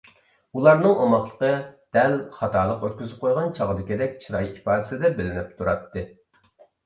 ئۇلارنىڭ 0.59 1.01
ئوماقلىقى 1.01 1.49
دەل 1.97 2.15
خاتالىق 2.37 2.87
ئۆتكۈزۈپ 2.87 3.21
قويغان 3.25 3.53
چاغدىكىدەك 3.59 4.17
چىراي 4.25 4.49
ئىپادىسىدە 4.55 5.13
بىلىنىپ 5.19 5.53
تۇراتتى. 5.61 6.05